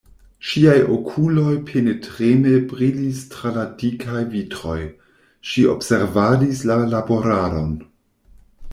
[0.51, 4.81] Ŝiaj okuloj penetreme brilis tra la dikaj vitroj:
[5.53, 7.75] ŝi observadis la laboradon.